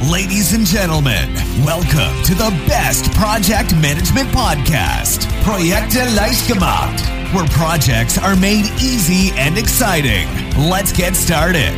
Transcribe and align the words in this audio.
Ladies 0.00 0.54
and 0.54 0.64
gentlemen, 0.64 1.34
welcome 1.66 2.22
to 2.22 2.32
the 2.32 2.56
best 2.68 3.12
project 3.14 3.74
management 3.82 4.30
podcast, 4.30 5.26
Projekte 5.42 6.04
leicht 6.14 6.46
gemacht, 6.46 7.02
where 7.34 7.48
projects 7.48 8.16
are 8.16 8.36
made 8.36 8.64
easy 8.78 9.32
and 9.36 9.58
exciting. 9.58 10.28
Let's 10.56 10.92
get 10.92 11.16
started. 11.16 11.74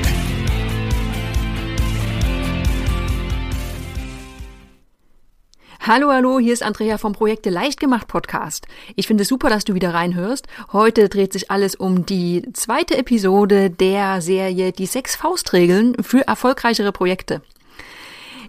Hallo, 5.81 6.13
hallo, 6.13 6.39
hier 6.39 6.53
ist 6.53 6.63
Andrea 6.63 6.99
vom 6.99 7.15
Projekte 7.15 7.49
leicht 7.49 7.81
gemacht 7.81 8.07
Podcast. 8.07 8.67
Ich 8.97 9.07
finde 9.07 9.23
es 9.23 9.29
super, 9.29 9.49
dass 9.49 9.65
du 9.65 9.73
wieder 9.73 9.95
reinhörst. 9.95 10.47
Heute 10.75 11.09
dreht 11.09 11.33
sich 11.33 11.51
alles 11.51 11.75
um 11.75 12.05
die 12.05 12.43
zweite 12.53 12.99
Episode 12.99 13.71
der 13.71 14.21
Serie 14.21 14.73
Die 14.73 14.85
sechs 14.85 15.17
Faustregeln 15.17 15.97
für 16.03 16.29
erfolgreichere 16.29 16.93
Projekte. 16.93 17.41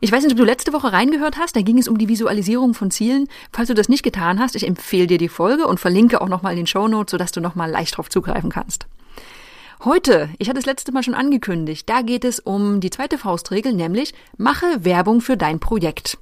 Ich 0.03 0.11
weiß 0.11 0.23
nicht, 0.23 0.31
ob 0.31 0.37
du 0.39 0.45
letzte 0.45 0.73
Woche 0.73 0.91
reingehört 0.91 1.37
hast, 1.37 1.55
da 1.55 1.61
ging 1.61 1.77
es 1.77 1.87
um 1.87 1.99
die 1.99 2.09
Visualisierung 2.09 2.73
von 2.73 2.89
Zielen. 2.89 3.27
Falls 3.53 3.67
du 3.67 3.75
das 3.75 3.87
nicht 3.87 4.01
getan 4.01 4.39
hast, 4.39 4.55
ich 4.55 4.65
empfehle 4.65 5.05
dir 5.05 5.19
die 5.19 5.29
Folge 5.29 5.67
und 5.67 5.79
verlinke 5.79 6.21
auch 6.21 6.27
nochmal 6.27 6.53
in 6.53 6.57
den 6.57 6.65
Show 6.65 6.87
Notes, 6.87 7.11
sodass 7.11 7.31
du 7.31 7.39
nochmal 7.39 7.69
leicht 7.69 7.95
drauf 7.95 8.09
zugreifen 8.09 8.49
kannst. 8.49 8.87
Heute, 9.85 10.29
ich 10.39 10.49
hatte 10.49 10.57
es 10.57 10.65
letzte 10.65 10.91
Mal 10.91 11.03
schon 11.03 11.13
angekündigt, 11.13 11.87
da 11.87 12.01
geht 12.01 12.25
es 12.25 12.39
um 12.39 12.79
die 12.79 12.89
zweite 12.89 13.19
Faustregel, 13.19 13.73
nämlich 13.73 14.15
mache 14.37 14.83
Werbung 14.83 15.21
für 15.21 15.37
dein 15.37 15.59
Projekt. 15.59 16.17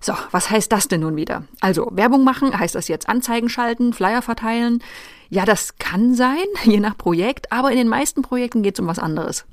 So, 0.00 0.14
was 0.30 0.50
heißt 0.50 0.70
das 0.70 0.86
denn 0.86 1.00
nun 1.00 1.16
wieder? 1.16 1.42
Also, 1.60 1.88
Werbung 1.90 2.22
machen, 2.22 2.56
heißt 2.56 2.76
das 2.76 2.86
jetzt 2.86 3.08
Anzeigen 3.08 3.48
schalten, 3.48 3.92
Flyer 3.92 4.22
verteilen? 4.22 4.80
Ja, 5.28 5.44
das 5.44 5.76
kann 5.78 6.14
sein, 6.14 6.44
je 6.62 6.78
nach 6.78 6.96
Projekt, 6.96 7.50
aber 7.50 7.72
in 7.72 7.78
den 7.78 7.88
meisten 7.88 8.22
Projekten 8.22 8.62
geht 8.62 8.76
es 8.76 8.80
um 8.80 8.86
was 8.86 9.00
anderes. 9.00 9.44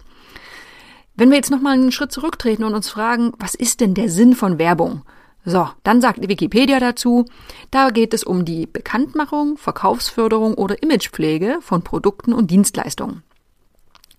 Wenn 1.20 1.32
wir 1.32 1.36
jetzt 1.36 1.52
nochmal 1.52 1.74
einen 1.74 1.92
Schritt 1.92 2.14
zurücktreten 2.14 2.64
und 2.64 2.74
uns 2.74 2.90
fragen, 2.90 3.34
was 3.38 3.54
ist 3.54 3.82
denn 3.82 3.94
der 3.94 4.08
Sinn 4.08 4.36
von 4.36 4.58
Werbung? 4.58 5.02
So, 5.44 5.68
dann 5.84 6.00
sagt 6.00 6.26
Wikipedia 6.26 6.80
dazu, 6.80 7.26
da 7.72 7.90
geht 7.90 8.14
es 8.14 8.24
um 8.24 8.46
die 8.46 8.66
Bekanntmachung, 8.66 9.58
Verkaufsförderung 9.58 10.54
oder 10.54 10.82
Imagepflege 10.82 11.58
von 11.60 11.84
Produkten 11.84 12.32
und 12.32 12.52
Dienstleistungen. 12.52 13.24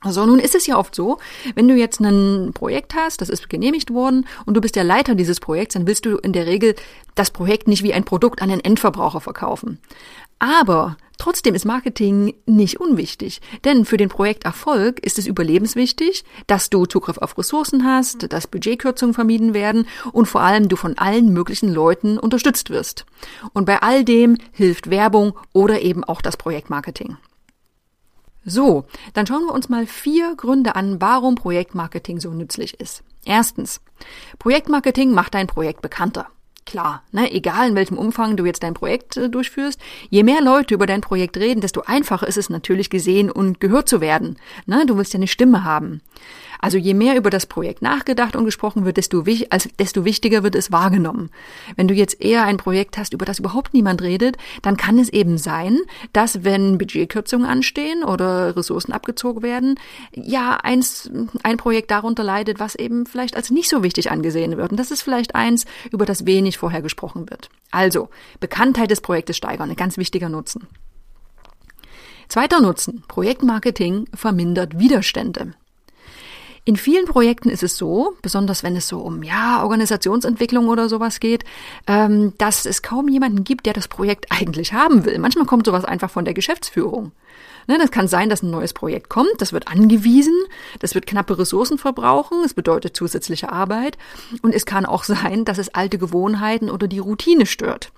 Also 0.00 0.26
nun 0.26 0.38
ist 0.38 0.54
es 0.54 0.66
ja 0.66 0.76
oft 0.76 0.94
so, 0.94 1.16
wenn 1.54 1.68
du 1.68 1.74
jetzt 1.74 2.00
ein 2.00 2.52
Projekt 2.52 2.94
hast, 2.94 3.22
das 3.22 3.30
ist 3.30 3.48
genehmigt 3.48 3.94
worden 3.94 4.26
und 4.44 4.52
du 4.52 4.60
bist 4.60 4.76
der 4.76 4.84
Leiter 4.84 5.14
dieses 5.14 5.40
Projekts, 5.40 5.72
dann 5.72 5.86
willst 5.86 6.04
du 6.04 6.18
in 6.18 6.34
der 6.34 6.44
Regel 6.44 6.74
das 7.14 7.30
Projekt 7.30 7.66
nicht 7.66 7.82
wie 7.82 7.94
ein 7.94 8.04
Produkt 8.04 8.42
an 8.42 8.50
den 8.50 8.60
Endverbraucher 8.60 9.22
verkaufen. 9.22 9.78
Aber 10.38 10.98
trotzdem 11.20 11.54
ist 11.54 11.64
Marketing 11.64 12.34
nicht 12.46 12.80
unwichtig, 12.80 13.40
denn 13.64 13.84
für 13.84 13.96
den 13.96 14.08
Projekterfolg 14.08 14.98
ist 15.00 15.18
es 15.18 15.26
überlebenswichtig, 15.26 16.24
dass 16.46 16.70
du 16.70 16.86
Zugriff 16.86 17.18
auf 17.18 17.38
Ressourcen 17.38 17.84
hast, 17.84 18.32
dass 18.32 18.46
Budgetkürzungen 18.46 19.14
vermieden 19.14 19.54
werden 19.54 19.86
und 20.12 20.26
vor 20.26 20.40
allem 20.40 20.68
du 20.68 20.76
von 20.76 20.98
allen 20.98 21.32
möglichen 21.32 21.72
Leuten 21.72 22.18
unterstützt 22.18 22.70
wirst. 22.70 23.06
Und 23.52 23.66
bei 23.66 23.82
all 23.82 24.04
dem 24.04 24.36
hilft 24.52 24.90
Werbung 24.90 25.38
oder 25.52 25.80
eben 25.82 26.02
auch 26.02 26.22
das 26.22 26.36
Projektmarketing. 26.36 27.16
So, 28.44 28.84
dann 29.12 29.26
schauen 29.26 29.44
wir 29.44 29.52
uns 29.52 29.68
mal 29.68 29.86
vier 29.86 30.34
Gründe 30.34 30.74
an, 30.74 31.00
warum 31.00 31.34
Projektmarketing 31.34 32.20
so 32.20 32.30
nützlich 32.30 32.80
ist. 32.80 33.02
Erstens, 33.24 33.82
Projektmarketing 34.38 35.12
macht 35.12 35.34
dein 35.34 35.46
Projekt 35.46 35.82
bekannter. 35.82 36.28
Klar, 36.70 37.02
ne, 37.10 37.32
egal 37.32 37.70
in 37.70 37.74
welchem 37.74 37.98
Umfang 37.98 38.36
du 38.36 38.46
jetzt 38.46 38.62
dein 38.62 38.74
Projekt 38.74 39.16
äh, 39.16 39.28
durchführst, 39.28 39.80
je 40.08 40.22
mehr 40.22 40.40
Leute 40.40 40.72
über 40.72 40.86
dein 40.86 41.00
Projekt 41.00 41.36
reden, 41.36 41.60
desto 41.60 41.80
einfacher 41.80 42.28
ist 42.28 42.36
es 42.36 42.48
natürlich 42.48 42.90
gesehen 42.90 43.28
und 43.28 43.58
gehört 43.58 43.88
zu 43.88 44.00
werden. 44.00 44.36
Ne, 44.66 44.86
du 44.86 44.96
willst 44.96 45.12
ja 45.12 45.18
eine 45.18 45.26
Stimme 45.26 45.64
haben. 45.64 46.00
Also 46.60 46.76
je 46.76 46.94
mehr 46.94 47.16
über 47.16 47.30
das 47.30 47.46
Projekt 47.46 47.82
nachgedacht 47.82 48.36
und 48.36 48.44
gesprochen 48.44 48.84
wird, 48.84 48.98
desto, 48.98 49.24
als, 49.48 49.68
desto 49.78 50.04
wichtiger 50.04 50.42
wird 50.42 50.54
es 50.54 50.70
wahrgenommen. 50.70 51.30
Wenn 51.76 51.88
du 51.88 51.94
jetzt 51.94 52.20
eher 52.20 52.44
ein 52.44 52.58
Projekt 52.58 52.98
hast, 52.98 53.14
über 53.14 53.24
das 53.24 53.38
überhaupt 53.38 53.72
niemand 53.72 54.02
redet, 54.02 54.36
dann 54.62 54.76
kann 54.76 54.98
es 54.98 55.08
eben 55.08 55.38
sein, 55.38 55.78
dass 56.12 56.44
wenn 56.44 56.78
Budgetkürzungen 56.78 57.48
anstehen 57.48 58.04
oder 58.04 58.56
Ressourcen 58.56 58.92
abgezogen 58.92 59.42
werden, 59.42 59.78
ja 60.12 60.56
eins, 60.56 61.10
ein 61.42 61.56
Projekt 61.56 61.90
darunter 61.90 62.24
leidet, 62.24 62.60
was 62.60 62.74
eben 62.74 63.06
vielleicht 63.06 63.36
als 63.36 63.50
nicht 63.50 63.70
so 63.70 63.82
wichtig 63.82 64.10
angesehen 64.10 64.56
wird. 64.56 64.70
Und 64.70 64.78
das 64.78 64.90
ist 64.90 65.02
vielleicht 65.02 65.34
eins, 65.34 65.64
über 65.90 66.04
das 66.04 66.26
wenig 66.26 66.58
vorher 66.58 66.82
gesprochen 66.82 67.30
wird. 67.30 67.48
Also, 67.70 68.10
Bekanntheit 68.38 68.90
des 68.90 69.00
Projektes 69.00 69.36
steigern, 69.36 69.70
ein 69.70 69.76
ganz 69.76 69.96
wichtiger 69.96 70.28
Nutzen. 70.28 70.66
Zweiter 72.28 72.60
Nutzen. 72.60 73.02
Projektmarketing 73.08 74.06
vermindert 74.14 74.78
Widerstände. 74.78 75.54
In 76.66 76.76
vielen 76.76 77.06
Projekten 77.06 77.48
ist 77.48 77.62
es 77.62 77.78
so, 77.78 78.14
besonders 78.20 78.62
wenn 78.62 78.76
es 78.76 78.86
so 78.86 79.00
um 79.00 79.22
ja 79.22 79.62
Organisationsentwicklung 79.62 80.68
oder 80.68 80.88
sowas 80.88 81.18
geht, 81.18 81.44
ähm, 81.86 82.34
dass 82.36 82.66
es 82.66 82.82
kaum 82.82 83.08
jemanden 83.08 83.44
gibt, 83.44 83.64
der 83.66 83.72
das 83.72 83.88
Projekt 83.88 84.26
eigentlich 84.30 84.72
haben 84.72 85.04
will. 85.04 85.18
Manchmal 85.18 85.46
kommt 85.46 85.66
sowas 85.66 85.84
einfach 85.84 86.10
von 86.10 86.24
der 86.24 86.34
Geschäftsführung. 86.34 87.12
Ne, 87.66 87.78
das 87.78 87.90
kann 87.90 88.08
sein, 88.08 88.28
dass 88.28 88.42
ein 88.42 88.50
neues 88.50 88.72
Projekt 88.72 89.08
kommt, 89.08 89.30
das 89.38 89.52
wird 89.52 89.68
angewiesen, 89.68 90.34
das 90.80 90.94
wird 90.94 91.06
knappe 91.06 91.38
Ressourcen 91.38 91.78
verbrauchen, 91.78 92.42
es 92.44 92.54
bedeutet 92.54 92.96
zusätzliche 92.96 93.52
Arbeit 93.52 93.96
und 94.42 94.54
es 94.54 94.66
kann 94.66 94.86
auch 94.86 95.04
sein, 95.04 95.44
dass 95.44 95.58
es 95.58 95.74
alte 95.74 95.98
Gewohnheiten 95.98 96.70
oder 96.70 96.88
die 96.88 96.98
Routine 96.98 97.46
stört. 97.46 97.92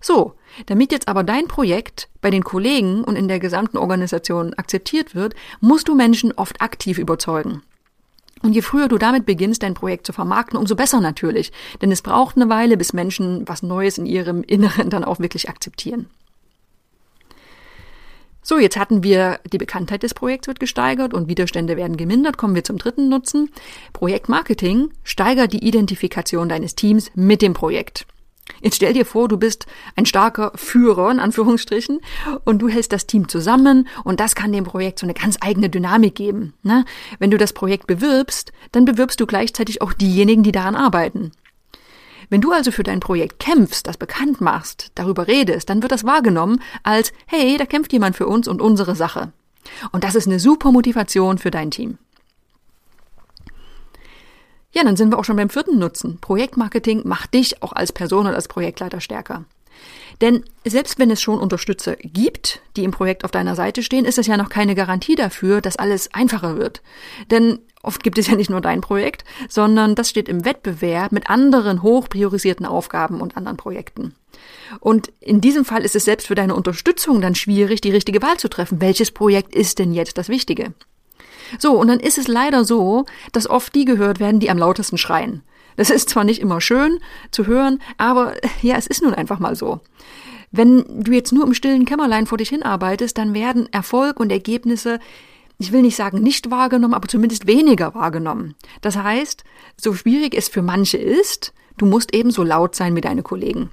So, 0.00 0.34
damit 0.66 0.92
jetzt 0.92 1.08
aber 1.08 1.24
dein 1.24 1.48
Projekt 1.48 2.08
bei 2.20 2.30
den 2.30 2.44
Kollegen 2.44 3.02
und 3.04 3.16
in 3.16 3.28
der 3.28 3.40
gesamten 3.40 3.76
Organisation 3.76 4.54
akzeptiert 4.54 5.14
wird, 5.14 5.34
musst 5.60 5.88
du 5.88 5.94
Menschen 5.94 6.32
oft 6.32 6.60
aktiv 6.60 6.98
überzeugen. 6.98 7.62
Und 8.46 8.52
je 8.52 8.62
früher 8.62 8.86
du 8.86 8.96
damit 8.96 9.26
beginnst, 9.26 9.64
dein 9.64 9.74
Projekt 9.74 10.06
zu 10.06 10.12
vermarkten, 10.12 10.56
umso 10.56 10.76
besser 10.76 11.00
natürlich. 11.00 11.50
Denn 11.82 11.90
es 11.90 12.00
braucht 12.00 12.36
eine 12.36 12.48
Weile, 12.48 12.76
bis 12.76 12.92
Menschen 12.92 13.42
was 13.48 13.64
Neues 13.64 13.98
in 13.98 14.06
ihrem 14.06 14.44
Inneren 14.44 14.88
dann 14.88 15.02
auch 15.02 15.18
wirklich 15.18 15.48
akzeptieren. 15.48 16.06
So, 18.42 18.60
jetzt 18.60 18.76
hatten 18.76 19.02
wir 19.02 19.40
die 19.52 19.58
Bekanntheit 19.58 20.04
des 20.04 20.14
Projekts 20.14 20.46
wird 20.46 20.60
gesteigert 20.60 21.12
und 21.12 21.26
Widerstände 21.26 21.76
werden 21.76 21.96
gemindert. 21.96 22.38
Kommen 22.38 22.54
wir 22.54 22.62
zum 22.62 22.78
dritten 22.78 23.08
Nutzen. 23.08 23.50
Projektmarketing 23.92 24.90
steigert 25.02 25.52
die 25.52 25.66
Identifikation 25.66 26.48
deines 26.48 26.76
Teams 26.76 27.10
mit 27.16 27.42
dem 27.42 27.52
Projekt. 27.52 28.06
Jetzt 28.60 28.76
stell 28.76 28.92
dir 28.92 29.06
vor, 29.06 29.28
du 29.28 29.36
bist 29.36 29.66
ein 29.96 30.06
starker 30.06 30.52
Führer, 30.54 31.10
in 31.10 31.20
Anführungsstrichen, 31.20 32.00
und 32.44 32.60
du 32.60 32.68
hältst 32.68 32.92
das 32.92 33.06
Team 33.06 33.28
zusammen 33.28 33.88
und 34.04 34.20
das 34.20 34.34
kann 34.34 34.52
dem 34.52 34.64
Projekt 34.64 34.98
so 34.98 35.06
eine 35.06 35.14
ganz 35.14 35.36
eigene 35.40 35.68
Dynamik 35.68 36.14
geben. 36.14 36.54
Ne? 36.62 36.84
Wenn 37.18 37.30
du 37.30 37.38
das 37.38 37.52
Projekt 37.52 37.86
bewirbst, 37.86 38.52
dann 38.72 38.84
bewirbst 38.84 39.20
du 39.20 39.26
gleichzeitig 39.26 39.82
auch 39.82 39.92
diejenigen, 39.92 40.42
die 40.42 40.52
daran 40.52 40.76
arbeiten. 40.76 41.32
Wenn 42.28 42.40
du 42.40 42.50
also 42.50 42.72
für 42.72 42.82
dein 42.82 43.00
Projekt 43.00 43.38
kämpfst, 43.38 43.86
das 43.86 43.96
bekannt 43.96 44.40
machst, 44.40 44.90
darüber 44.94 45.28
redest, 45.28 45.70
dann 45.70 45.82
wird 45.82 45.92
das 45.92 46.04
wahrgenommen 46.04 46.60
als, 46.82 47.12
hey, 47.26 47.56
da 47.56 47.66
kämpft 47.66 47.92
jemand 47.92 48.16
für 48.16 48.26
uns 48.26 48.48
und 48.48 48.60
unsere 48.60 48.96
Sache. 48.96 49.32
Und 49.92 50.04
das 50.04 50.14
ist 50.14 50.26
eine 50.26 50.40
super 50.40 50.72
Motivation 50.72 51.38
für 51.38 51.50
dein 51.50 51.70
Team. 51.70 51.98
Ja, 54.76 54.84
dann 54.84 54.96
sind 54.96 55.10
wir 55.10 55.18
auch 55.18 55.24
schon 55.24 55.36
beim 55.36 55.48
vierten 55.48 55.78
Nutzen. 55.78 56.18
Projektmarketing 56.20 57.08
macht 57.08 57.32
dich 57.32 57.62
auch 57.62 57.72
als 57.72 57.92
Person 57.92 58.26
und 58.26 58.34
als 58.34 58.46
Projektleiter 58.46 59.00
stärker. 59.00 59.46
Denn 60.20 60.44
selbst 60.66 60.98
wenn 60.98 61.10
es 61.10 61.22
schon 61.22 61.40
Unterstützer 61.40 61.96
gibt, 61.96 62.60
die 62.76 62.84
im 62.84 62.90
Projekt 62.90 63.24
auf 63.24 63.30
deiner 63.30 63.54
Seite 63.54 63.82
stehen, 63.82 64.04
ist 64.04 64.18
es 64.18 64.26
ja 64.26 64.36
noch 64.36 64.50
keine 64.50 64.74
Garantie 64.74 65.14
dafür, 65.14 65.62
dass 65.62 65.76
alles 65.76 66.12
einfacher 66.12 66.58
wird. 66.58 66.82
Denn 67.30 67.60
oft 67.82 68.02
gibt 68.02 68.18
es 68.18 68.26
ja 68.26 68.36
nicht 68.36 68.50
nur 68.50 68.60
dein 68.60 68.82
Projekt, 68.82 69.24
sondern 69.48 69.94
das 69.94 70.10
steht 70.10 70.28
im 70.28 70.44
Wettbewerb 70.44 71.10
mit 71.10 71.30
anderen 71.30 71.82
hoch 71.82 72.10
priorisierten 72.10 72.66
Aufgaben 72.66 73.22
und 73.22 73.38
anderen 73.38 73.56
Projekten. 73.56 74.14
Und 74.80 75.10
in 75.20 75.40
diesem 75.40 75.64
Fall 75.64 75.86
ist 75.86 75.96
es 75.96 76.04
selbst 76.04 76.26
für 76.26 76.34
deine 76.34 76.54
Unterstützung 76.54 77.22
dann 77.22 77.34
schwierig, 77.34 77.80
die 77.80 77.92
richtige 77.92 78.20
Wahl 78.20 78.36
zu 78.36 78.48
treffen. 78.48 78.82
Welches 78.82 79.10
Projekt 79.10 79.54
ist 79.54 79.78
denn 79.78 79.94
jetzt 79.94 80.18
das 80.18 80.28
Wichtige? 80.28 80.74
So, 81.58 81.72
und 81.72 81.88
dann 81.88 82.00
ist 82.00 82.18
es 82.18 82.28
leider 82.28 82.64
so, 82.64 83.04
dass 83.32 83.48
oft 83.48 83.74
die 83.74 83.84
gehört 83.84 84.20
werden, 84.20 84.40
die 84.40 84.50
am 84.50 84.58
lautesten 84.58 84.98
schreien. 84.98 85.42
Das 85.76 85.90
ist 85.90 86.08
zwar 86.08 86.24
nicht 86.24 86.40
immer 86.40 86.60
schön 86.60 86.98
zu 87.30 87.46
hören, 87.46 87.80
aber 87.98 88.34
ja, 88.62 88.76
es 88.76 88.86
ist 88.86 89.02
nun 89.02 89.14
einfach 89.14 89.38
mal 89.38 89.54
so. 89.54 89.80
Wenn 90.50 90.84
du 91.02 91.12
jetzt 91.12 91.32
nur 91.32 91.44
im 91.44 91.54
stillen 91.54 91.84
Kämmerlein 91.84 92.26
vor 92.26 92.38
dich 92.38 92.48
hinarbeitest, 92.48 93.18
dann 93.18 93.34
werden 93.34 93.70
Erfolg 93.72 94.18
und 94.18 94.32
Ergebnisse, 94.32 94.98
ich 95.58 95.72
will 95.72 95.82
nicht 95.82 95.96
sagen 95.96 96.22
nicht 96.22 96.50
wahrgenommen, 96.50 96.94
aber 96.94 97.08
zumindest 97.08 97.46
weniger 97.46 97.94
wahrgenommen. 97.94 98.54
Das 98.80 98.96
heißt, 98.96 99.44
so 99.76 99.94
schwierig 99.94 100.34
es 100.34 100.48
für 100.48 100.62
manche 100.62 100.98
ist, 100.98 101.52
du 101.76 101.86
musst 101.86 102.14
ebenso 102.14 102.42
laut 102.42 102.74
sein 102.74 102.96
wie 102.96 103.00
deine 103.00 103.22
Kollegen. 103.22 103.70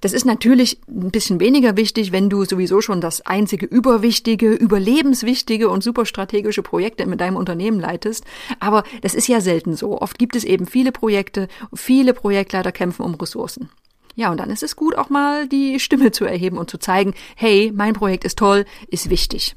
Das 0.00 0.12
ist 0.14 0.24
natürlich 0.24 0.80
ein 0.88 1.10
bisschen 1.10 1.40
weniger 1.40 1.76
wichtig, 1.76 2.10
wenn 2.10 2.30
du 2.30 2.44
sowieso 2.44 2.80
schon 2.80 3.00
das 3.00 3.20
einzige 3.26 3.66
überwichtige, 3.66 4.52
überlebenswichtige 4.52 5.68
und 5.68 5.82
super 5.82 6.06
strategische 6.06 6.62
Projekt 6.62 7.04
mit 7.06 7.20
deinem 7.20 7.36
Unternehmen 7.36 7.78
leitest. 7.78 8.24
Aber 8.60 8.84
das 9.02 9.14
ist 9.14 9.28
ja 9.28 9.40
selten 9.40 9.76
so. 9.76 10.00
Oft 10.00 10.18
gibt 10.18 10.36
es 10.36 10.44
eben 10.44 10.66
viele 10.66 10.92
Projekte, 10.92 11.48
viele 11.74 12.14
Projektleiter 12.14 12.72
kämpfen 12.72 13.02
um 13.02 13.14
Ressourcen. 13.14 13.68
Ja, 14.16 14.30
und 14.30 14.38
dann 14.38 14.50
ist 14.50 14.62
es 14.62 14.76
gut, 14.76 14.96
auch 14.96 15.08
mal 15.08 15.48
die 15.48 15.78
Stimme 15.78 16.12
zu 16.12 16.24
erheben 16.24 16.58
und 16.58 16.70
zu 16.70 16.78
zeigen, 16.78 17.14
hey, 17.36 17.72
mein 17.74 17.94
Projekt 17.94 18.24
ist 18.24 18.38
toll, 18.38 18.64
ist 18.88 19.10
wichtig. 19.10 19.54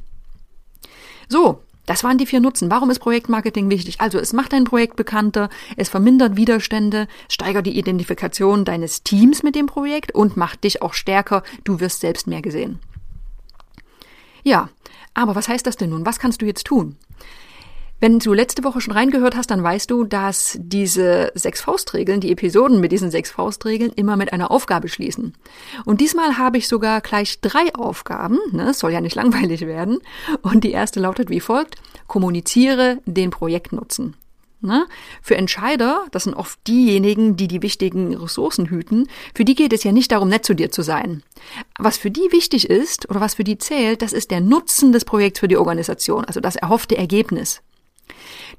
So, 1.28 1.62
Das 1.86 2.04
waren 2.04 2.18
die 2.18 2.26
vier 2.26 2.40
Nutzen. 2.40 2.72
Warum 2.72 2.90
ist 2.90 3.00
Projektmarketing 3.00 3.70
wichtig? 3.70 4.00
Also 4.00 4.18
es 4.18 4.32
macht 4.32 4.54
dein 4.54 4.64
Projekt 4.64 4.96
bekannter, 4.96 5.50
es 5.76 5.90
vermindert 5.90 6.38
Widerstände, 6.38 7.08
steigert 7.30 7.66
die 7.66 7.78
Identifikation 7.78 8.64
deines 8.64 9.04
Teams 9.04 9.44
mit 9.44 9.56
dem 9.56 9.66
Projekt 9.66 10.16
und 10.16 10.38
macht 10.38 10.64
dich 10.64 10.82
auch 10.82 10.94
stärker. 10.94 11.44
Du 11.64 11.80
wirst 11.80 12.00
selbst 12.00 12.28
mehr 12.28 12.42
gesehen. 12.42 12.80
Ja, 14.44 14.70
aber 15.14 15.36
was 15.36 15.48
heißt 15.48 15.68
das 15.68 15.78
denn 15.78 15.90
nun? 15.90 16.06
Was 16.06 16.20
kannst 16.20 16.42
du 16.42 16.46
jetzt 16.46 16.66
tun? 16.66 16.98
Wenn 18.04 18.20
du 18.20 18.34
letzte 18.34 18.66
Woche 18.66 18.82
schon 18.82 18.94
reingehört 18.94 19.38
hast, 19.38 19.50
dann 19.50 19.64
weißt 19.64 19.90
du, 19.90 20.04
dass 20.04 20.58
diese 20.60 21.32
sechs 21.36 21.62
Faustregeln, 21.62 22.20
die 22.20 22.34
Episoden 22.34 22.82
mit 22.82 22.92
diesen 22.92 23.12
sechs 23.12 23.32
Faustregeln 23.32 23.94
immer 23.96 24.18
mit 24.18 24.34
einer 24.34 24.52
Aufgabe 24.52 24.90
schließen. 24.90 25.34
Und 25.86 26.02
diesmal 26.02 26.38
habe 26.38 26.58
ich 26.58 26.68
sogar 26.68 27.00
gleich 27.00 27.40
drei 27.40 27.74
Aufgaben, 27.74 28.40
ne, 28.52 28.72
es 28.72 28.80
soll 28.80 28.92
ja 28.92 29.00
nicht 29.00 29.16
langweilig 29.22 29.62
werden. 29.62 30.00
Und 30.42 30.66
die 30.66 30.72
erste 30.72 31.00
lautet 31.00 31.30
wie 31.30 31.40
folgt, 31.40 31.78
kommuniziere 32.08 32.98
den 33.06 33.30
Projektnutzen. 33.30 34.18
Ne? 34.60 34.86
Für 35.22 35.38
Entscheider, 35.38 36.04
das 36.12 36.26
sind 36.26 36.34
oft 36.34 36.60
diejenigen, 36.68 37.38
die 37.38 37.48
die 37.48 37.62
wichtigen 37.62 38.18
Ressourcen 38.18 38.66
hüten, 38.66 39.08
für 39.34 39.46
die 39.46 39.56
geht 39.56 39.72
es 39.72 39.86
ja 39.86 39.94
nicht 39.94 40.12
darum, 40.12 40.28
nett 40.28 40.44
zu 40.44 40.56
dir 40.56 40.72
zu 40.72 40.82
sein. 40.82 41.24
Was 41.80 41.96
für 41.96 42.12
die 42.12 42.34
wichtig 42.34 42.70
ist 42.70 43.10
oder 43.10 43.22
was 43.22 43.36
für 43.36 43.46
die 43.46 43.60
zählt, 43.60 44.02
das 44.02 44.12
ist 44.12 44.30
der 44.30 44.42
Nutzen 44.42 44.92
des 44.92 45.06
Projekts 45.06 45.40
für 45.40 45.48
die 45.48 45.56
Organisation, 45.56 46.26
also 46.26 46.42
das 46.42 46.58
erhoffte 46.58 46.98
Ergebnis. 46.98 47.62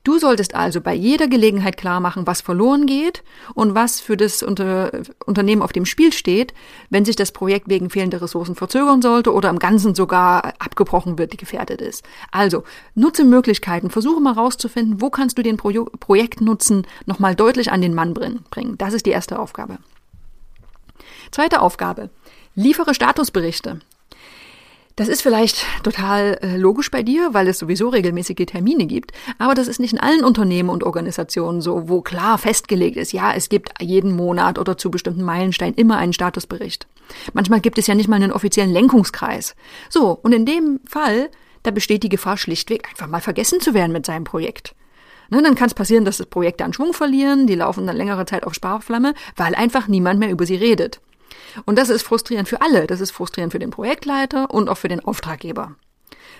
Du 0.04 0.18
solltest 0.18 0.54
also 0.54 0.82
bei 0.82 0.92
jeder 0.92 1.28
Gelegenheit 1.28 1.78
klar 1.78 1.98
machen, 1.98 2.26
was 2.26 2.42
verloren 2.42 2.84
geht 2.84 3.24
und 3.54 3.74
was 3.74 4.00
für 4.00 4.18
das 4.18 4.42
Unter 4.42 4.92
Unternehmen 5.24 5.62
auf 5.62 5.72
dem 5.72 5.86
Spiel 5.86 6.12
steht, 6.12 6.52
wenn 6.90 7.06
sich 7.06 7.16
das 7.16 7.32
Projekt 7.32 7.70
wegen 7.70 7.88
fehlender 7.88 8.20
Ressourcen 8.20 8.54
verzögern 8.54 9.00
sollte 9.00 9.32
oder 9.32 9.48
im 9.48 9.58
Ganzen 9.58 9.94
sogar 9.94 10.52
abgebrochen 10.58 11.16
wird, 11.16 11.32
die 11.32 11.38
gefährdet 11.38 11.80
ist. 11.80 12.04
Also 12.30 12.64
nutze 12.94 13.24
Möglichkeiten, 13.24 13.88
versuche 13.88 14.20
mal 14.20 14.34
rauszufinden, 14.34 15.00
wo 15.00 15.08
kannst 15.08 15.38
du 15.38 15.42
den 15.42 15.56
Pro 15.56 15.70
Projektnutzen 15.98 16.86
nochmal 17.06 17.34
deutlich 17.34 17.72
an 17.72 17.80
den 17.80 17.94
Mann 17.94 18.12
bringen. 18.12 18.76
Das 18.76 18.92
ist 18.92 19.06
die 19.06 19.10
erste 19.10 19.38
Aufgabe. 19.38 19.78
Zweite 21.30 21.62
Aufgabe. 21.62 22.10
Liefere 22.54 22.94
Statusberichte. 22.94 23.80
Das 24.96 25.08
ist 25.08 25.23
vielleicht 25.23 25.64
total 25.82 26.38
äh, 26.41 26.56
logisch 26.56 26.88
bei 26.88 27.02
dir, 27.02 27.31
weil 27.35 27.49
es 27.49 27.58
sowieso 27.58 27.88
regelmäßige 27.88 28.46
Termine 28.46 28.87
gibt, 28.87 29.11
aber 29.38 29.55
das 29.55 29.67
ist 29.67 29.81
nicht 29.81 29.93
in 29.93 29.99
allen 29.99 30.23
Unternehmen 30.23 30.69
und 30.69 30.85
Organisationen 30.85 31.61
so, 31.61 31.88
wo 31.88 32.00
klar 32.00 32.38
festgelegt 32.38 32.96
ist, 32.96 33.12
ja, 33.12 33.35
es 33.35 33.49
gibt 33.49 33.70
jeden 33.82 34.14
Monat 34.14 34.56
oder 34.56 34.79
zu 34.79 34.93
bestimmten 34.93 35.25
Meilensteinen 35.25 35.75
immer 35.75 35.96
einen 35.96 36.12
Statusbericht. 36.12 36.87
Manchmal 37.32 37.61
gibt 37.61 37.79
es 37.79 37.88
ja 37.88 37.96
nicht 37.96 38.08
mal 38.08 38.17
einen 38.17 38.31
offiziellen 38.31 38.73
Lenkungskreis. 38.73 39.56
So, 39.91 40.17
und 40.23 40.32
in 40.32 40.46
dem 40.46 40.79
Fall, 40.87 41.29
da 41.64 41.73
besteht 41.73 42.05
die 42.05 42.08
Gefahr 42.08 42.37
schlichtweg, 42.37 42.88
einfach 42.88 43.08
mal 43.08 43.20
vergessen 43.20 43.61
zu 43.61 43.75
werden 43.75 43.93
mit 43.93 44.06
seinem 44.06 44.23
Projekt. 44.23 44.76
Ne, 45.29 45.43
dann 45.43 45.56
kann 45.56 45.67
es 45.67 45.75
passieren, 45.75 46.05
dass 46.05 46.19
das 46.19 46.26
Projekte 46.26 46.64
an 46.64 46.73
Schwung 46.73 46.93
verlieren, 46.93 47.49
die 47.49 47.56
laufen 47.56 47.87
dann 47.88 47.97
längere 47.97 48.26
Zeit 48.26 48.44
auf 48.44 48.55
Sparflamme, 48.55 49.14
weil 49.35 49.56
einfach 49.56 49.88
niemand 49.88 50.20
mehr 50.20 50.31
über 50.31 50.47
sie 50.47 50.55
redet. 50.55 51.00
Und 51.64 51.78
das 51.78 51.90
ist 51.90 52.02
frustrierend 52.02 52.48
für 52.48 52.60
alle. 52.60 52.86
Das 52.86 53.00
ist 53.00 53.10
frustrierend 53.10 53.52
für 53.52 53.58
den 53.58 53.70
Projektleiter 53.70 54.50
und 54.50 54.68
auch 54.68 54.78
für 54.78 54.88
den 54.88 55.00
Auftraggeber. 55.00 55.76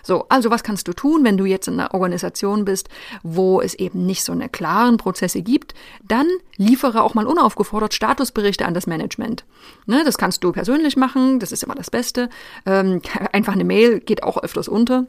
So, 0.03 0.27
also 0.29 0.51
was 0.51 0.63
kannst 0.63 0.87
du 0.87 0.93
tun, 0.93 1.25
wenn 1.25 1.39
du 1.39 1.47
jetzt 1.47 1.67
in 1.67 1.81
einer 1.81 1.95
Organisation 1.95 2.65
bist, 2.67 2.89
wo 3.23 3.61
es 3.61 3.75
eben 3.75 4.05
nicht 4.05 4.23
so 4.23 4.33
eine 4.33 4.51
klaren 4.51 4.99
Prozesse 4.99 5.41
gibt? 5.41 5.75
Dann 6.07 6.27
liefere 6.57 7.03
auch 7.03 7.15
mal 7.15 7.27
unaufgefordert 7.27 7.95
Statusberichte 7.95 8.67
an 8.67 8.75
das 8.75 8.87
Management. 8.87 9.45
Ne, 9.87 10.03
das 10.05 10.19
kannst 10.19 10.45
du 10.45 10.53
persönlich 10.53 10.97
machen, 10.97 11.41
das 11.41 11.53
ist 11.53 11.63
immer 11.63 11.75
das 11.75 11.91
Beste. 11.91 12.29
Ähm, 12.67 13.01
einfach 13.33 13.55
eine 13.55 13.65
Mail 13.65 14.01
geht 14.01 14.23
auch 14.23 14.43
öfters 14.43 14.69
unter. 14.69 15.07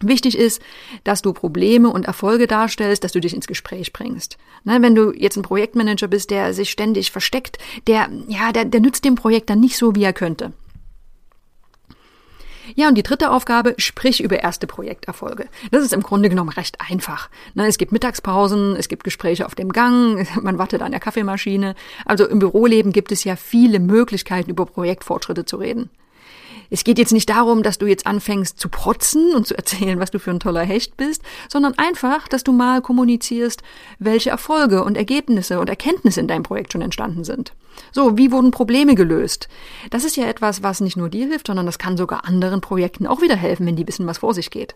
Wichtig 0.00 0.38
ist, 0.38 0.62
dass 1.04 1.22
du 1.22 1.32
Probleme 1.32 1.90
und 1.90 2.06
Erfolge 2.06 2.46
darstellst, 2.46 3.02
dass 3.02 3.12
du 3.12 3.20
dich 3.20 3.34
ins 3.34 3.46
Gespräch 3.46 3.92
bringst. 3.92 4.38
Ne, 4.64 4.80
wenn 4.80 4.94
du 4.94 5.12
jetzt 5.12 5.36
ein 5.36 5.42
Projektmanager 5.42 6.08
bist, 6.08 6.30
der 6.30 6.54
sich 6.54 6.70
ständig 6.70 7.10
versteckt, 7.10 7.58
der, 7.86 8.08
ja, 8.28 8.52
der, 8.52 8.64
der 8.64 8.80
nützt 8.80 9.04
dem 9.04 9.16
Projekt 9.16 9.50
dann 9.50 9.60
nicht 9.60 9.76
so, 9.76 9.94
wie 9.94 10.04
er 10.04 10.12
könnte. 10.12 10.52
Ja, 12.74 12.88
und 12.88 12.96
die 12.96 13.02
dritte 13.02 13.30
Aufgabe, 13.30 13.74
sprich 13.78 14.22
über 14.22 14.40
erste 14.40 14.66
Projekterfolge. 14.66 15.48
Das 15.70 15.82
ist 15.82 15.92
im 15.92 16.02
Grunde 16.02 16.28
genommen 16.28 16.50
recht 16.50 16.80
einfach. 16.80 17.30
Ne, 17.54 17.66
es 17.66 17.78
gibt 17.78 17.92
Mittagspausen, 17.92 18.76
es 18.76 18.88
gibt 18.88 19.04
Gespräche 19.04 19.46
auf 19.46 19.54
dem 19.54 19.72
Gang, 19.72 20.26
man 20.42 20.58
wartet 20.58 20.82
an 20.82 20.92
der 20.92 21.00
Kaffeemaschine. 21.00 21.74
Also 22.04 22.26
im 22.26 22.38
Büroleben 22.38 22.92
gibt 22.92 23.12
es 23.12 23.24
ja 23.24 23.36
viele 23.36 23.80
Möglichkeiten, 23.80 24.50
über 24.50 24.66
Projektfortschritte 24.66 25.44
zu 25.44 25.56
reden. 25.56 25.90
Es 26.70 26.84
geht 26.84 26.98
jetzt 26.98 27.12
nicht 27.12 27.30
darum, 27.30 27.62
dass 27.62 27.78
du 27.78 27.86
jetzt 27.86 28.06
anfängst 28.06 28.58
zu 28.58 28.68
protzen 28.68 29.34
und 29.34 29.46
zu 29.46 29.56
erzählen, 29.56 30.00
was 30.00 30.10
du 30.10 30.18
für 30.18 30.30
ein 30.30 30.40
toller 30.40 30.62
Hecht 30.62 30.96
bist, 30.96 31.22
sondern 31.48 31.74
einfach, 31.78 32.28
dass 32.28 32.44
du 32.44 32.52
mal 32.52 32.82
kommunizierst, 32.82 33.62
welche 33.98 34.30
Erfolge 34.30 34.84
und 34.84 34.96
Ergebnisse 34.96 35.60
und 35.60 35.68
Erkenntnisse 35.68 36.20
in 36.20 36.28
deinem 36.28 36.42
Projekt 36.42 36.72
schon 36.72 36.82
entstanden 36.82 37.24
sind. 37.24 37.52
So, 37.92 38.18
wie 38.18 38.32
wurden 38.32 38.50
Probleme 38.50 38.94
gelöst? 38.94 39.48
Das 39.90 40.04
ist 40.04 40.16
ja 40.16 40.26
etwas, 40.26 40.62
was 40.62 40.80
nicht 40.80 40.96
nur 40.96 41.08
dir 41.08 41.28
hilft, 41.28 41.46
sondern 41.46 41.66
das 41.66 41.78
kann 41.78 41.96
sogar 41.96 42.26
anderen 42.26 42.60
Projekten 42.60 43.06
auch 43.06 43.22
wieder 43.22 43.36
helfen, 43.36 43.66
wenn 43.66 43.76
die 43.76 43.86
wissen, 43.86 44.06
was 44.06 44.18
vor 44.18 44.34
sich 44.34 44.50
geht. 44.50 44.74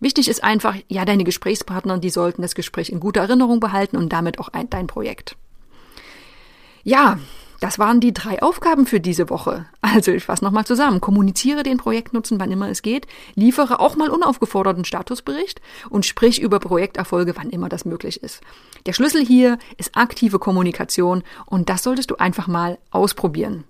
Wichtig 0.00 0.28
ist 0.28 0.44
einfach, 0.44 0.76
ja, 0.86 1.04
deine 1.04 1.24
Gesprächspartner, 1.24 1.98
die 1.98 2.10
sollten 2.10 2.42
das 2.42 2.54
Gespräch 2.54 2.90
in 2.90 3.00
guter 3.00 3.22
Erinnerung 3.22 3.58
behalten 3.58 3.96
und 3.96 4.12
damit 4.12 4.38
auch 4.38 4.48
ein, 4.48 4.70
dein 4.70 4.86
Projekt. 4.86 5.36
Ja, 6.84 7.18
das 7.60 7.78
waren 7.78 8.00
die 8.00 8.12
drei 8.12 8.42
Aufgaben 8.42 8.86
für 8.86 9.00
diese 9.00 9.30
Woche. 9.30 9.66
Also 9.80 10.12
ich 10.12 10.24
fasse 10.24 10.44
nochmal 10.44 10.66
zusammen. 10.66 11.00
Kommuniziere 11.00 11.62
den 11.62 11.78
Projektnutzen, 11.78 12.38
wann 12.38 12.52
immer 12.52 12.68
es 12.68 12.82
geht. 12.82 13.06
Liefere 13.34 13.80
auch 13.80 13.96
mal 13.96 14.10
unaufgeforderten 14.10 14.84
Statusbericht 14.84 15.60
und 15.88 16.06
sprich 16.06 16.40
über 16.40 16.60
Projekterfolge, 16.60 17.36
wann 17.36 17.50
immer 17.50 17.68
das 17.68 17.84
möglich 17.84 18.22
ist. 18.22 18.42
Der 18.86 18.92
Schlüssel 18.92 19.24
hier 19.24 19.58
ist 19.76 19.96
aktive 19.96 20.38
Kommunikation 20.38 21.22
und 21.46 21.68
das 21.68 21.82
solltest 21.82 22.10
du 22.10 22.16
einfach 22.16 22.46
mal 22.46 22.78
ausprobieren. 22.90 23.64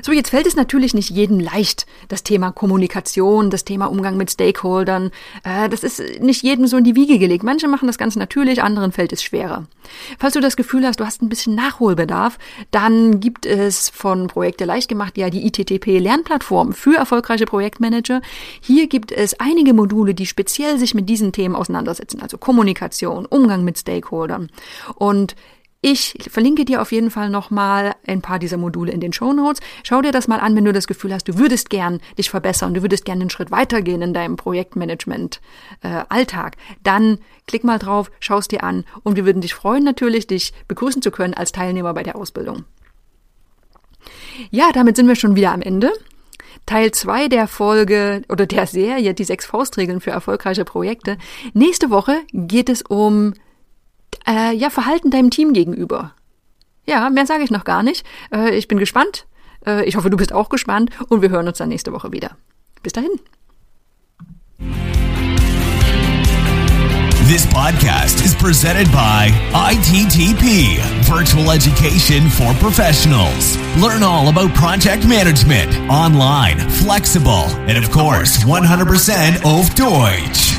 So, 0.00 0.12
jetzt 0.12 0.30
fällt 0.30 0.46
es 0.46 0.56
natürlich 0.56 0.94
nicht 0.94 1.10
jedem 1.10 1.38
leicht, 1.38 1.86
das 2.08 2.22
Thema 2.22 2.50
Kommunikation, 2.50 3.50
das 3.50 3.64
Thema 3.64 3.86
Umgang 3.86 4.16
mit 4.16 4.30
Stakeholdern. 4.30 5.10
Äh, 5.44 5.68
das 5.68 5.82
ist 5.82 6.00
nicht 6.20 6.42
jedem 6.42 6.66
so 6.66 6.78
in 6.78 6.84
die 6.84 6.94
Wiege 6.94 7.18
gelegt. 7.18 7.44
Manche 7.44 7.68
machen 7.68 7.86
das 7.86 7.98
ganz 7.98 8.16
natürlich, 8.16 8.62
anderen 8.62 8.92
fällt 8.92 9.12
es 9.12 9.22
schwerer. 9.22 9.66
Falls 10.18 10.34
du 10.34 10.40
das 10.40 10.56
Gefühl 10.56 10.86
hast, 10.86 11.00
du 11.00 11.04
hast 11.04 11.20
ein 11.20 11.28
bisschen 11.28 11.54
Nachholbedarf, 11.54 12.38
dann 12.70 13.20
gibt 13.20 13.44
es 13.44 13.90
von 13.90 14.28
Projekte 14.28 14.64
leicht 14.64 14.88
gemacht 14.88 15.18
ja 15.18 15.28
die 15.28 15.46
ITTP 15.46 15.98
Lernplattform 15.98 16.72
für 16.72 16.96
erfolgreiche 16.96 17.44
Projektmanager. 17.44 18.22
Hier 18.60 18.86
gibt 18.86 19.12
es 19.12 19.38
einige 19.38 19.74
Module, 19.74 20.14
die 20.14 20.26
speziell 20.26 20.78
sich 20.78 20.94
mit 20.94 21.08
diesen 21.08 21.32
Themen 21.32 21.54
auseinandersetzen, 21.54 22.22
also 22.22 22.38
Kommunikation, 22.38 23.26
Umgang 23.26 23.64
mit 23.64 23.78
Stakeholdern. 23.78 24.48
Und 24.94 25.34
ich 25.84 26.14
verlinke 26.30 26.64
dir 26.64 26.80
auf 26.80 26.92
jeden 26.92 27.10
Fall 27.10 27.28
nochmal 27.28 27.96
ein 28.06 28.22
paar 28.22 28.38
dieser 28.38 28.56
Module 28.56 28.92
in 28.92 29.00
den 29.00 29.12
Show 29.12 29.32
Notes. 29.32 29.60
Schau 29.82 30.00
dir 30.00 30.12
das 30.12 30.28
mal 30.28 30.38
an, 30.38 30.54
wenn 30.54 30.64
du 30.64 30.72
das 30.72 30.86
Gefühl 30.86 31.12
hast, 31.12 31.26
du 31.26 31.38
würdest 31.38 31.70
gern 31.70 32.00
dich 32.16 32.30
verbessern, 32.30 32.72
du 32.72 32.82
würdest 32.82 33.04
gern 33.04 33.20
einen 33.20 33.30
Schritt 33.30 33.50
weitergehen 33.50 34.00
in 34.00 34.14
deinem 34.14 34.36
Projektmanagement 34.36 35.40
äh. 35.80 36.04
Dann 36.84 37.18
klick 37.48 37.64
mal 37.64 37.80
drauf, 37.80 38.12
schau 38.20 38.38
es 38.38 38.46
dir 38.46 38.62
an 38.62 38.84
und 39.02 39.16
wir 39.16 39.26
würden 39.26 39.42
dich 39.42 39.54
freuen 39.54 39.82
natürlich, 39.82 40.28
dich 40.28 40.52
begrüßen 40.68 41.02
zu 41.02 41.10
können 41.10 41.34
als 41.34 41.50
Teilnehmer 41.50 41.92
bei 41.94 42.04
der 42.04 42.14
Ausbildung. 42.14 42.64
Ja, 44.50 44.70
damit 44.72 44.94
sind 44.94 45.08
wir 45.08 45.16
schon 45.16 45.34
wieder 45.34 45.52
am 45.52 45.62
Ende. 45.62 45.92
Teil 46.64 46.92
2 46.92 47.26
der 47.26 47.48
Folge 47.48 48.22
oder 48.28 48.46
der 48.46 48.68
Serie, 48.68 49.14
die 49.14 49.24
sechs 49.24 49.46
Faustregeln 49.46 50.00
für 50.00 50.10
erfolgreiche 50.10 50.64
Projekte. 50.64 51.18
Nächste 51.54 51.90
Woche 51.90 52.20
geht 52.32 52.68
es 52.68 52.82
um 52.82 53.34
äh, 54.26 54.54
ja, 54.54 54.70
Verhalten 54.70 55.10
deinem 55.10 55.30
Team 55.30 55.52
gegenüber. 55.52 56.14
Ja, 56.86 57.10
mehr 57.10 57.26
sage 57.26 57.44
ich 57.44 57.50
noch 57.50 57.64
gar 57.64 57.82
nicht. 57.82 58.04
Äh, 58.32 58.54
ich 58.56 58.68
bin 58.68 58.78
gespannt. 58.78 59.26
Äh, 59.66 59.84
ich 59.84 59.96
hoffe, 59.96 60.10
du 60.10 60.16
bist 60.16 60.32
auch 60.32 60.48
gespannt 60.48 60.90
und 61.08 61.22
wir 61.22 61.30
hören 61.30 61.48
uns 61.48 61.58
dann 61.58 61.68
nächste 61.68 61.92
Woche 61.92 62.12
wieder. 62.12 62.36
Bis 62.82 62.92
dahin. 62.92 63.10
This 67.32 67.46
podcast 67.46 68.22
is 68.26 68.34
presented 68.34 68.90
by 68.92 69.30
ITTP, 69.54 70.76
Virtual 71.08 71.50
Education 71.50 72.28
for 72.28 72.52
Professionals. 72.54 73.56
Learn 73.80 74.02
all 74.02 74.28
about 74.28 74.52
project 74.54 75.06
management, 75.08 75.72
online, 75.88 76.58
flexible, 76.68 77.46
and 77.68 77.78
of 77.78 77.90
course, 77.90 78.36
100% 78.44 79.44
auf 79.46 79.74
Deutsch. 79.74 80.51